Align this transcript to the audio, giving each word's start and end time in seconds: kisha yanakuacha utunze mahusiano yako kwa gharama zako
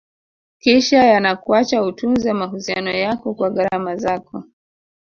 kisha 0.59 0.97
yanakuacha 0.97 1.83
utunze 1.83 2.33
mahusiano 2.33 2.91
yako 2.91 3.33
kwa 3.33 3.49
gharama 3.49 3.95
zako 3.95 4.43